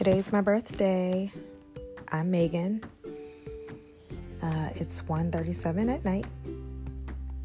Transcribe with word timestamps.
Today's 0.00 0.32
my 0.32 0.40
birthday. 0.40 1.30
I'm 2.08 2.30
Megan. 2.30 2.82
Uh, 4.42 4.70
it's 4.74 5.02
1.37 5.02 5.94
at 5.94 6.02
night. 6.06 6.24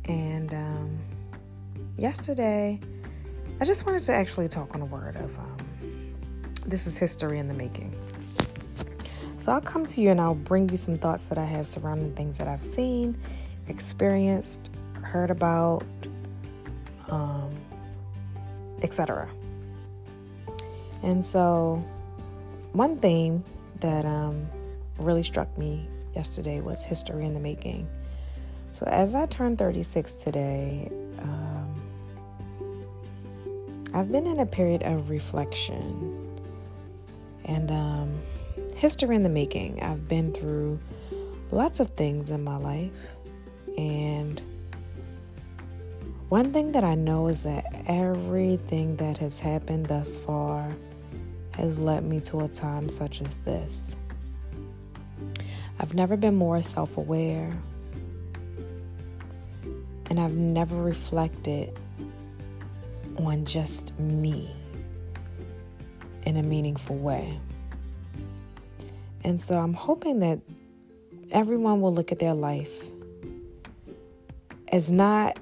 And 0.06 0.54
um, 0.54 0.98
yesterday, 1.98 2.80
I 3.60 3.66
just 3.66 3.86
wanted 3.86 4.04
to 4.04 4.14
actually 4.14 4.48
talk 4.48 4.74
on 4.74 4.82
a 4.82 4.86
word 4.86 5.18
of 5.18 5.38
um, 5.38 6.16
this 6.66 6.88
is 6.88 6.98
history 6.98 7.40
in 7.40 7.50
the 7.50 7.54
making. 7.54 7.94
So 9.38 9.52
I'll 9.52 9.60
come 9.60 9.86
to 9.88 10.00
you 10.00 10.12
and 10.12 10.22
I'll 10.22 10.34
bring 10.34 10.70
you 10.70 10.78
some 10.78 10.96
thoughts 10.96 11.26
that 11.26 11.38
I 11.38 11.44
have 11.44 11.68
surrounding 11.68 12.14
things 12.16 12.38
that 12.38 12.48
I've 12.48 12.64
seen, 12.64 13.18
experienced, 13.68 14.70
heard 15.02 15.30
about, 15.30 15.84
um, 17.12 17.54
etc. 18.82 19.28
And 21.04 21.26
so, 21.26 21.84
one 22.76 22.98
thing 22.98 23.42
that 23.80 24.06
um, 24.06 24.46
really 25.00 25.24
struck 25.24 25.58
me 25.58 25.88
yesterday 26.14 26.60
was 26.60 26.84
history 26.84 27.26
in 27.26 27.34
the 27.34 27.40
making. 27.40 27.88
So, 28.74 28.86
as 28.88 29.16
I 29.16 29.26
turned 29.28 29.58
36 29.58 30.16
today, 30.16 30.92
um, 31.20 31.82
I've 33.94 34.12
been 34.12 34.28
in 34.28 34.42
a 34.42 34.46
period 34.46 34.84
of 34.84 35.10
reflection 35.10 36.44
and 37.46 37.72
um, 37.72 38.22
history 38.76 39.16
in 39.16 39.24
the 39.24 39.30
making. 39.30 39.82
I've 39.82 40.10
been 40.10 40.34
through 40.34 40.78
lots 41.52 41.80
of 41.80 41.92
things 41.92 42.30
in 42.30 42.44
my 42.44 42.58
life, 42.58 42.92
and 43.78 44.42
one 46.28 46.52
thing 46.52 46.74
that 46.74 46.84
I 46.84 46.96
know 46.96 47.28
is 47.28 47.44
that 47.44 47.86
everything 47.88 48.98
that 48.98 49.18
has 49.20 49.40
happened 49.40 49.86
thus 49.86 50.18
far 50.18 50.70
has 51.56 51.80
led 51.80 52.04
me 52.04 52.20
to 52.22 52.42
a 52.42 52.48
time 52.48 52.90
such 52.90 53.22
as 53.22 53.34
this. 53.46 53.96
I've 55.80 55.94
never 55.94 56.18
been 56.18 56.36
more 56.36 56.62
self 56.62 56.98
aware, 56.98 57.52
and 60.10 60.20
I've 60.20 60.36
never 60.36 60.82
reflected 60.82 61.78
on 63.18 63.46
just 63.46 63.98
me 64.00 64.54
in 66.24 66.38
a 66.38 66.44
meaningful 66.44 66.98
way. 66.98 67.40
And 69.24 69.40
so 69.40 69.58
I'm 69.58 69.74
hoping 69.74 70.20
that 70.20 70.40
everyone 71.32 71.82
will 71.82 71.94
look 71.94 72.12
at 72.12 72.20
their 72.20 72.34
life 72.34 72.72
as 74.72 74.92
not 74.92 75.40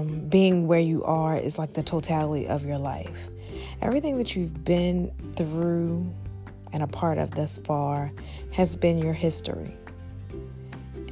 um, 0.00 0.28
being 0.28 0.66
where 0.66 0.80
you 0.80 1.04
are 1.04 1.36
is 1.36 1.58
like 1.58 1.74
the 1.74 1.82
totality 1.82 2.46
of 2.46 2.64
your 2.64 2.78
life. 2.78 3.10
Everything 3.82 4.18
that 4.18 4.34
you've 4.34 4.64
been 4.64 5.12
through 5.36 6.12
and 6.72 6.82
a 6.82 6.86
part 6.86 7.18
of 7.18 7.32
thus 7.32 7.58
far 7.58 8.12
has 8.52 8.76
been 8.76 8.98
your 8.98 9.12
history. 9.12 9.76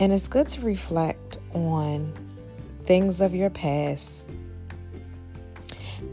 And 0.00 0.12
it's 0.12 0.28
good 0.28 0.48
to 0.48 0.60
reflect 0.60 1.38
on 1.54 2.12
things 2.84 3.20
of 3.20 3.34
your 3.34 3.50
past 3.50 4.28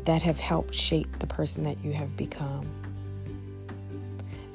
that 0.06 0.22
have 0.22 0.40
helped 0.40 0.74
shape 0.74 1.20
the 1.20 1.28
person 1.28 1.64
that 1.64 1.84
you 1.84 1.94
have 1.94 2.18
become. 2.18 2.68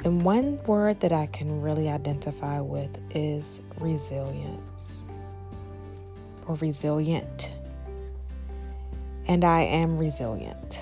And 0.02 0.22
one 0.24 0.62
word 0.64 1.00
that 1.00 1.12
I 1.12 1.26
can 1.26 1.60
really 1.60 1.88
identify 1.88 2.60
with 2.60 2.90
is 3.14 3.62
resilience 3.78 5.06
or 6.46 6.54
resilient. 6.56 7.52
And 9.26 9.44
I 9.44 9.62
am 9.62 9.98
resilient 9.98 10.80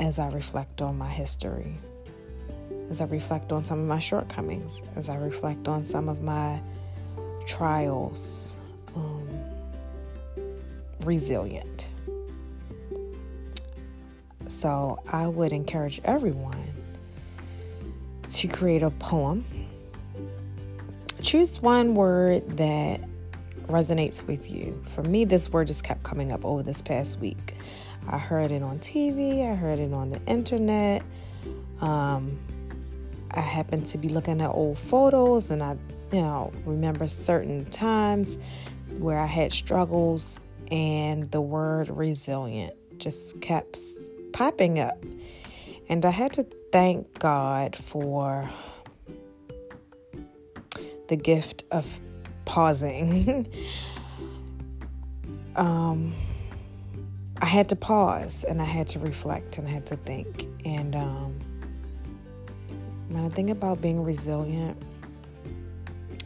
as 0.00 0.18
I 0.18 0.28
reflect 0.28 0.82
on 0.82 0.96
my 0.96 1.08
history, 1.08 1.78
as 2.90 3.00
I 3.00 3.04
reflect 3.04 3.52
on 3.52 3.64
some 3.64 3.80
of 3.80 3.86
my 3.86 3.98
shortcomings, 3.98 4.80
as 4.94 5.08
I 5.08 5.16
reflect 5.16 5.68
on 5.68 5.84
some 5.84 6.08
of 6.08 6.22
my 6.22 6.60
trials. 7.46 8.56
Um, 8.94 9.28
resilient. 11.06 11.88
So 14.48 14.98
I 15.10 15.26
would 15.26 15.52
encourage 15.52 16.00
everyone 16.04 16.72
to 18.30 18.48
create 18.48 18.82
a 18.82 18.90
poem. 18.90 19.44
Choose 21.22 21.60
one 21.62 21.94
word 21.94 22.56
that 22.56 23.00
resonates 23.68 24.26
with 24.26 24.50
you. 24.50 24.82
For 24.94 25.02
me, 25.02 25.24
this 25.24 25.52
word 25.52 25.68
just 25.68 25.84
kept 25.84 26.02
coming 26.02 26.32
up 26.32 26.44
over 26.44 26.62
this 26.62 26.80
past 26.80 27.18
week. 27.18 27.54
I 28.08 28.18
heard 28.18 28.50
it 28.50 28.62
on 28.62 28.78
TV, 28.78 29.50
I 29.50 29.54
heard 29.54 29.78
it 29.78 29.92
on 29.92 30.10
the 30.10 30.20
internet. 30.26 31.02
Um, 31.80 32.38
I 33.32 33.40
happened 33.40 33.86
to 33.88 33.98
be 33.98 34.08
looking 34.08 34.40
at 34.40 34.50
old 34.50 34.78
photos 34.78 35.50
and 35.50 35.62
I, 35.62 35.76
you 36.12 36.20
know, 36.20 36.52
remember 36.64 37.08
certain 37.08 37.64
times 37.66 38.38
where 38.98 39.18
I 39.18 39.26
had 39.26 39.52
struggles 39.52 40.40
and 40.70 41.30
the 41.30 41.40
word 41.40 41.90
resilient 41.90 42.74
just 42.98 43.40
kept 43.40 43.80
popping 44.32 44.78
up. 44.78 45.02
And 45.88 46.04
I 46.04 46.10
had 46.10 46.32
to 46.34 46.46
thank 46.72 47.18
God 47.18 47.76
for 47.76 48.48
the 51.08 51.16
gift 51.16 51.64
of 51.70 52.00
pausing. 52.46 53.46
um, 55.56 56.14
I 57.42 57.46
had 57.46 57.68
to 57.68 57.76
pause 57.76 58.44
and 58.44 58.62
I 58.62 58.64
had 58.64 58.88
to 58.88 58.98
reflect 58.98 59.58
and 59.58 59.68
I 59.68 59.70
had 59.70 59.84
to 59.86 59.96
think. 59.96 60.46
And 60.64 60.96
um, 60.96 61.38
when 63.08 63.24
I 63.24 63.28
think 63.28 63.50
about 63.50 63.82
being 63.82 64.02
resilient, 64.02 64.82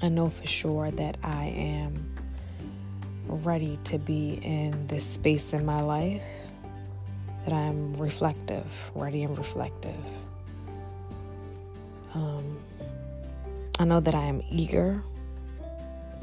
I 0.00 0.08
know 0.08 0.30
for 0.30 0.46
sure 0.46 0.90
that 0.92 1.18
I 1.24 1.46
am 1.46 2.14
ready 3.26 3.78
to 3.84 3.98
be 3.98 4.38
in 4.42 4.86
this 4.86 5.04
space 5.04 5.52
in 5.52 5.64
my 5.64 5.80
life, 5.82 6.22
that 7.44 7.52
I'm 7.52 7.94
reflective, 7.94 8.66
ready 8.94 9.24
and 9.24 9.36
reflective. 9.36 9.96
Um, 12.14 12.58
I 13.78 13.84
know 13.84 14.00
that 14.00 14.14
I 14.14 14.24
am 14.24 14.42
eager 14.50 15.02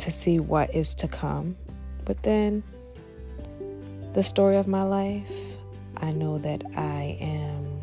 to 0.07 0.11
see 0.13 0.39
what 0.39 0.73
is 0.73 0.95
to 0.95 1.05
come 1.05 1.53
But 2.05 2.23
then, 2.23 2.63
the 4.13 4.23
story 4.23 4.55
of 4.55 4.65
my 4.65 4.83
life. 4.83 5.29
I 5.97 6.13
know 6.13 6.37
that 6.37 6.63
I 6.77 7.17
am 7.19 7.81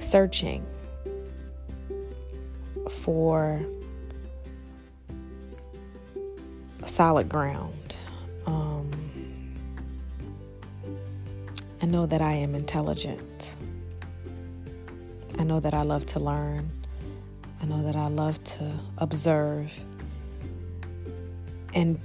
searching 0.00 0.66
for 2.90 3.64
solid 6.86 7.28
ground. 7.28 7.94
Um, 8.46 8.90
I 11.80 11.86
know 11.86 12.06
that 12.06 12.20
I 12.20 12.32
am 12.32 12.56
intelligent. 12.56 13.56
I 15.38 15.44
know 15.44 15.60
that 15.60 15.74
I 15.74 15.82
love 15.82 16.04
to 16.06 16.18
learn. 16.18 16.72
I 17.60 17.66
know 17.66 17.82
that 17.82 17.96
I 17.96 18.08
love 18.08 18.42
to 18.44 18.78
observe 18.98 19.72
and 21.74 22.00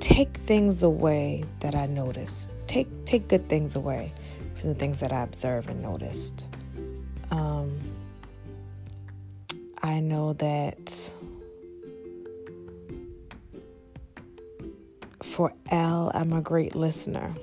take 0.00 0.36
things 0.38 0.82
away 0.82 1.44
that 1.60 1.74
I 1.74 1.86
noticed. 1.86 2.50
Take 2.66 2.88
take 3.04 3.28
good 3.28 3.48
things 3.48 3.76
away 3.76 4.12
from 4.60 4.68
the 4.70 4.74
things 4.74 5.00
that 5.00 5.12
I 5.12 5.22
observe 5.22 5.68
and 5.68 5.82
noticed. 5.82 6.46
Um, 7.30 7.78
I 9.82 10.00
know 10.00 10.32
that 10.34 11.12
for 15.22 15.52
L, 15.70 16.10
I'm 16.14 16.32
a 16.32 16.40
great 16.40 16.74
listener. 16.74 17.34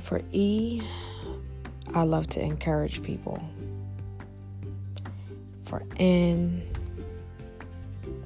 For 0.00 0.22
E, 0.30 0.82
I 1.94 2.02
love 2.04 2.28
to 2.28 2.40
encourage 2.40 3.02
people. 3.02 3.42
For 5.66 5.82
N, 5.98 6.62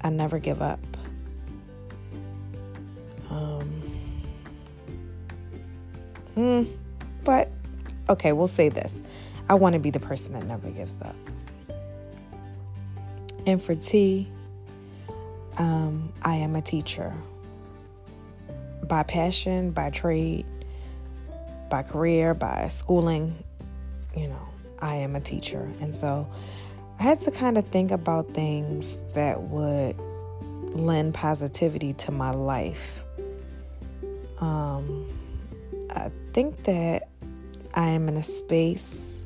I 0.03 0.11
never 0.11 0.39
give 0.39 0.61
up. 0.63 0.81
Um, 3.31 3.65
hmm, 6.35 6.65
but 7.25 7.51
okay, 8.09 8.33
we'll 8.33 8.47
say 8.47 8.69
this. 8.69 9.03
I 9.49 9.55
want 9.55 9.73
to 9.73 9.79
be 9.79 9.91
the 9.91 10.01
person 10.01 10.33
that 10.35 10.45
never 10.45 10.69
gives 10.71 11.01
up. 11.01 11.17
And 13.47 13.63
for 13.63 13.75
T, 13.75 14.29
um, 15.59 16.13
I 16.23 16.37
am 16.37 16.57
a 16.57 16.63
teacher 16.63 17.15
by 18.87 19.03
passion, 19.03 19.71
by 19.71 19.91
trade, 19.91 20.45
by 21.71 21.83
career, 21.83 22.35
by 22.35 22.69
schooling. 22.69 23.43
You 24.17 24.29
know, 24.29 24.49
I 24.81 24.97
am 24.97 25.17
a 25.17 25.21
teacher. 25.21 25.71
And 25.81 25.95
so 25.95 26.29
I 27.01 27.05
had 27.05 27.21
to 27.23 27.31
kind 27.31 27.57
of 27.57 27.67
think 27.69 27.93
about 27.93 28.29
things 28.35 28.99
that 29.15 29.41
would 29.45 29.99
lend 30.75 31.15
positivity 31.15 31.95
to 31.95 32.13
my 32.13 32.31
life. 32.31 33.03
Um, 34.39 35.11
I 35.89 36.11
think 36.35 36.65
that 36.65 37.09
I 37.73 37.89
am 37.89 38.07
in 38.07 38.19
a 38.19 38.23
space 38.23 39.25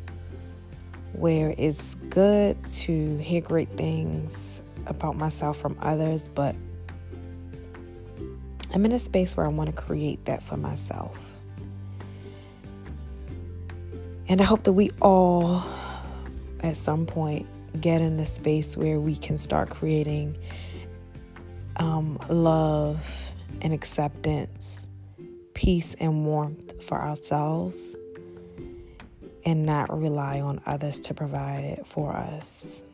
where 1.14 1.52
it's 1.58 1.96
good 1.96 2.64
to 2.64 3.16
hear 3.16 3.40
great 3.40 3.70
things 3.76 4.62
about 4.86 5.16
myself 5.16 5.58
from 5.58 5.76
others, 5.82 6.28
but 6.28 6.54
I'm 8.72 8.84
in 8.84 8.92
a 8.92 9.00
space 9.00 9.36
where 9.36 9.46
I 9.46 9.48
want 9.48 9.74
to 9.74 9.82
create 9.82 10.24
that 10.26 10.44
for 10.44 10.56
myself. 10.56 11.18
And 14.28 14.40
I 14.40 14.44
hope 14.44 14.62
that 14.62 14.74
we 14.74 14.92
all, 15.02 15.64
at 16.60 16.76
some 16.76 17.04
point, 17.04 17.48
get 17.80 18.00
in 18.00 18.16
the 18.16 18.26
space 18.26 18.76
where 18.76 19.00
we 19.00 19.16
can 19.16 19.38
start 19.38 19.70
creating 19.70 20.36
um, 21.76 22.18
love 22.28 23.00
and 23.62 23.72
acceptance, 23.72 24.86
peace 25.54 25.94
and 25.94 26.24
warmth 26.24 26.82
for 26.84 27.00
ourselves, 27.00 27.96
and 29.44 29.66
not 29.66 29.96
rely 29.96 30.40
on 30.40 30.60
others 30.66 31.00
to 31.00 31.14
provide 31.14 31.64
it 31.64 31.86
for 31.86 32.12
us. 32.12 32.84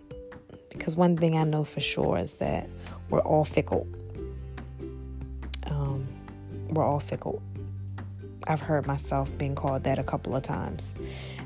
Because 0.71 0.97
one 0.97 1.17
thing 1.17 1.37
I 1.37 1.44
know 1.44 1.65
for 1.65 1.81
sure 1.81 2.19
is 2.19 2.35
that 2.35 2.69
we're 3.11 3.21
all 3.21 3.44
fickle. 3.44 3.87
Um, 5.67 6.06
we're 6.69 6.85
all 6.85 7.00
fickle. 7.00 7.43
I've 8.47 8.61
heard 8.61 8.87
myself 8.87 9.37
being 9.37 9.55
called 9.55 9.85
that 9.85 9.99
a 9.99 10.03
couple 10.05 10.35
of 10.35 10.43
times, 10.43 10.94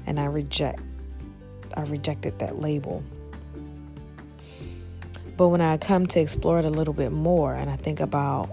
and 0.07 0.21
I 0.21 0.27
reject. 0.27 0.81
I 1.77 1.83
rejected 1.83 2.39
that 2.39 2.61
label. 2.61 3.03
But 5.37 5.49
when 5.49 5.61
I 5.61 5.77
come 5.77 6.07
to 6.09 6.21
explore 6.21 6.59
it 6.61 6.65
a 6.65 6.71
little 6.71 6.95
bit 6.95 7.11
more, 7.11 7.55
and 7.55 7.69
I 7.69 7.77
think 7.77 8.01
about 8.01 8.47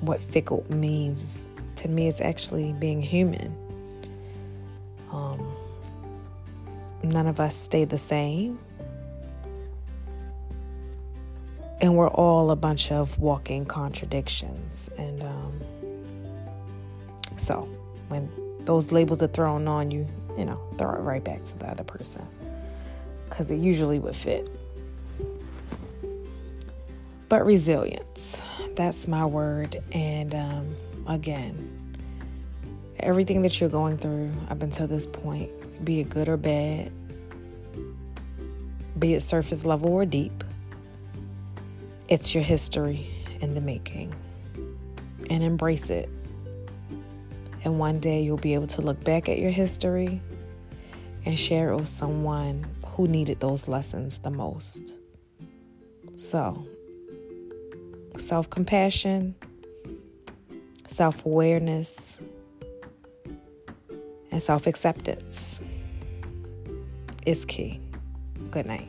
what 0.00 0.20
fickle 0.20 0.64
means, 0.70 1.48
to 1.76 1.88
me, 1.88 2.08
it's 2.08 2.20
actually 2.20 2.72
being 2.74 3.02
human. 3.02 3.54
Um, 5.12 5.46
none 7.02 7.26
of 7.26 7.40
us 7.40 7.54
stay 7.54 7.84
the 7.84 7.98
same. 7.98 8.58
And 11.80 11.96
we're 11.96 12.08
all 12.08 12.52
a 12.52 12.56
bunch 12.56 12.92
of 12.92 13.18
walking 13.18 13.66
contradictions. 13.66 14.88
And 14.96 15.22
um, 15.22 15.60
so 17.36 17.68
when 18.08 18.30
those 18.64 18.92
labels 18.92 19.22
are 19.22 19.26
thrown 19.26 19.66
on 19.68 19.90
you, 19.90 20.06
you 20.38 20.44
know, 20.44 20.60
throw 20.78 20.94
it 20.94 21.00
right 21.00 21.22
back 21.22 21.44
to 21.44 21.58
the 21.58 21.66
other 21.66 21.84
person 21.84 22.26
because 23.28 23.50
it 23.50 23.58
usually 23.58 23.98
would 23.98 24.16
fit. 24.16 24.48
But 27.32 27.46
resilience, 27.46 28.42
that's 28.76 29.08
my 29.08 29.24
word. 29.24 29.82
And 29.92 30.34
um, 30.34 30.76
again, 31.06 31.96
everything 33.00 33.40
that 33.40 33.58
you're 33.58 33.70
going 33.70 33.96
through 33.96 34.30
up 34.50 34.60
until 34.60 34.86
this 34.86 35.06
point, 35.06 35.50
be 35.82 36.00
it 36.00 36.10
good 36.10 36.28
or 36.28 36.36
bad, 36.36 36.92
be 38.98 39.14
it 39.14 39.22
surface 39.22 39.64
level 39.64 39.94
or 39.94 40.04
deep, 40.04 40.44
it's 42.10 42.34
your 42.34 42.44
history 42.44 43.06
in 43.40 43.54
the 43.54 43.62
making. 43.62 44.14
And 45.30 45.42
embrace 45.42 45.88
it 45.88 46.10
and 47.64 47.78
one 47.78 47.98
day 47.98 48.20
you'll 48.20 48.36
be 48.36 48.52
able 48.52 48.66
to 48.66 48.82
look 48.82 49.02
back 49.04 49.30
at 49.30 49.38
your 49.38 49.52
history 49.52 50.20
and 51.24 51.38
share 51.38 51.70
it 51.70 51.76
with 51.76 51.88
someone 51.88 52.66
who 52.84 53.08
needed 53.08 53.40
those 53.40 53.68
lessons 53.68 54.18
the 54.18 54.30
most. 54.30 54.96
So, 56.14 56.66
self 58.22 58.48
compassion, 58.48 59.34
self 60.86 61.26
awareness, 61.26 62.22
and 64.30 64.42
self 64.42 64.66
acceptance 64.66 65.60
is 67.26 67.44
key. 67.44 67.80
Good 68.50 68.66
night. 68.66 68.88